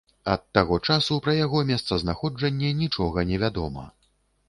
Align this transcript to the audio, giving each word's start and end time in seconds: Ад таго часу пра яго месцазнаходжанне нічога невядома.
Ад 0.35 0.45
таго 0.57 0.77
часу 0.93 1.17
пра 1.27 1.35
яго 1.45 1.63
месцазнаходжанне 1.73 2.75
нічога 2.83 3.29
невядома. 3.33 3.91